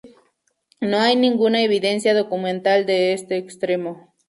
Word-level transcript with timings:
No 0.79 0.99
hay 0.99 1.15
ninguna 1.15 1.61
evidencia 1.61 2.15
documental 2.15 2.87
de 2.87 3.13
este 3.13 3.37
extremo. 3.37 4.15